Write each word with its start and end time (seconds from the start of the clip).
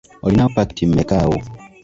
Olinawo 0.25 0.51
paketi 0.55 0.83
mmeka 0.89 1.15
awo? 1.23 1.37